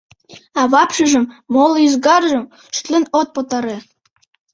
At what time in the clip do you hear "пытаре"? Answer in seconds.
3.35-3.77